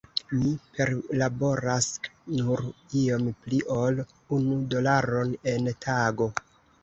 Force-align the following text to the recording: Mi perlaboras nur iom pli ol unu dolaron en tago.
Mi 0.35 0.51
perlaboras 0.77 1.89
nur 2.39 2.63
iom 3.01 3.27
pli 3.43 3.59
ol 3.75 4.01
unu 4.39 4.57
dolaron 4.75 5.35
en 5.55 5.69
tago. 5.89 6.31